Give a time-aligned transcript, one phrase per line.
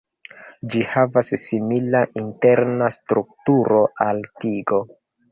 [0.73, 4.81] Ĝi havas simila interna strukturo al tigo.